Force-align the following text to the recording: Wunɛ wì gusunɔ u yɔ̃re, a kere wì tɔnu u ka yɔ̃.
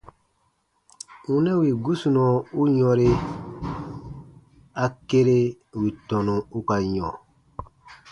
Wunɛ 1.29 1.51
wì 1.61 1.69
gusunɔ 1.83 2.25
u 2.59 2.61
yɔ̃re, 2.77 3.07
a 4.83 4.85
kere 5.07 5.37
wì 5.79 5.89
tɔnu 6.07 6.35
u 6.57 6.59
ka 6.67 6.75
yɔ̃. 6.95 7.13